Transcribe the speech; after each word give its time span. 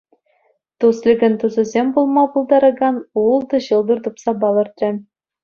Тусликӑн 0.79 1.33
тусӗсем 1.41 1.87
пулма 1.97 2.23
пултаракан 2.31 2.95
ултӑ 3.25 3.57
ҫӑлтӑр 3.67 3.99
тупса 4.09 4.31
палӑртрӗ. 4.43 4.89